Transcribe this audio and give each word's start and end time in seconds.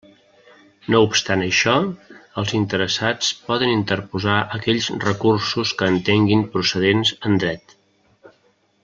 No 0.93 1.01
obstant 1.07 1.43
això, 1.47 1.73
els 2.43 2.53
interessats 2.59 3.29
poden 3.49 3.73
interposar 3.75 4.39
aquells 4.59 4.89
recursos 5.07 5.75
que 5.83 5.91
entenguin 5.97 6.43
procedents 6.57 7.13
en 7.31 7.39
Dret. 7.45 7.77